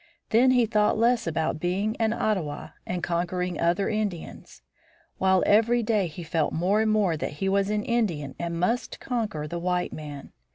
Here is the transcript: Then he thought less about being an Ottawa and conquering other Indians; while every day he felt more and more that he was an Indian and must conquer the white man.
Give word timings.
Then 0.31 0.49
he 0.49 0.65
thought 0.65 0.97
less 0.97 1.27
about 1.27 1.59
being 1.59 1.95
an 1.99 2.11
Ottawa 2.11 2.69
and 2.87 3.03
conquering 3.03 3.59
other 3.59 3.87
Indians; 3.87 4.63
while 5.19 5.43
every 5.45 5.83
day 5.83 6.07
he 6.07 6.23
felt 6.23 6.53
more 6.53 6.81
and 6.81 6.89
more 6.89 7.15
that 7.15 7.33
he 7.33 7.47
was 7.47 7.69
an 7.69 7.83
Indian 7.83 8.33
and 8.39 8.59
must 8.59 8.99
conquer 8.99 9.47
the 9.47 9.59
white 9.59 9.93
man. 9.93 10.31